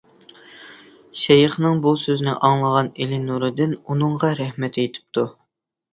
[1.23, 5.27] شەيخنىڭ بۇ سۆزىنى ئاڭلىغان ئېلى نۇرىدىن ئۇنىڭغا رەھمەت ئېيتىپتۇ.